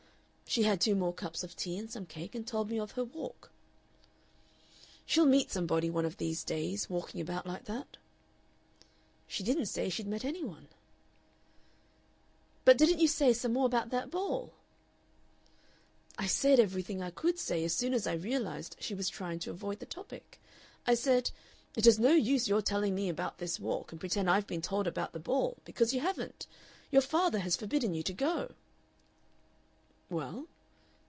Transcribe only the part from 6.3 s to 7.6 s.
days walking about